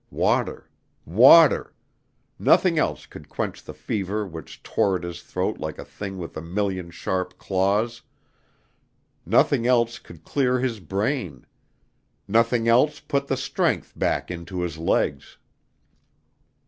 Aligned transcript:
Water 0.09 0.67
water 1.05 1.75
nothing 2.39 2.79
else 2.79 3.05
could 3.05 3.29
quench 3.29 3.63
the 3.63 3.73
fever 3.75 4.25
which 4.25 4.63
tore 4.63 4.95
at 4.95 5.03
his 5.03 5.21
throat 5.21 5.59
like 5.59 5.77
a 5.77 5.85
thing 5.85 6.17
with 6.17 6.35
a 6.35 6.41
million 6.41 6.89
sharp 6.89 7.37
claws 7.37 8.01
nothing 9.27 9.67
else 9.67 9.99
could 9.99 10.23
clear 10.23 10.59
his 10.59 10.79
brain 10.79 11.45
nothing 12.27 12.67
else 12.67 12.99
put 12.99 13.27
the 13.27 13.37
strength 13.37 13.93
back 13.95 14.31
into 14.31 14.61
his 14.61 14.79
legs. 14.79 15.37